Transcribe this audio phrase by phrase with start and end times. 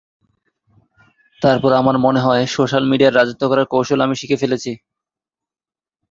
[1.41, 4.71] তারপরও আমার মনে হয়, সোশ্যাল মিডিয়ায় রাজত্ব করার কৌশল আমি শিখে ফেলেছি।